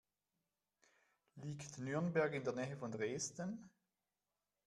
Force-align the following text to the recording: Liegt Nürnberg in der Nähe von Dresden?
Liegt 1.35 1.77
Nürnberg 1.77 2.33
in 2.33 2.43
der 2.43 2.53
Nähe 2.53 2.75
von 2.75 2.91
Dresden? 2.91 3.69